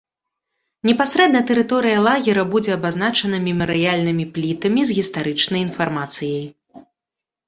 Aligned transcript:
Непасрэдна 0.89 1.41
тэрыторыя 1.49 1.97
лагера 2.07 2.45
будзе 2.53 2.71
абазначана 2.77 3.37
мемарыяльнымі 3.47 4.25
плітамі 4.39 4.81
з 4.91 4.97
гістарычнай 5.01 5.59
інфармацыяй. 5.67 6.45